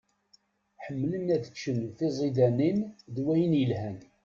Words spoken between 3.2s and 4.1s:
wayen yelhan.